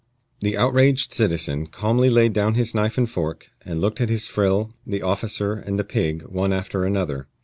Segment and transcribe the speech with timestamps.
[0.39, 4.73] The outraged citizen calmly laid down his knife and fork, and looked at his frill,
[4.83, 7.27] the officer, and the pig, one after another.